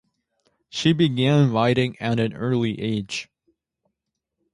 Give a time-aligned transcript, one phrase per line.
[0.67, 3.29] She began writing at an early age.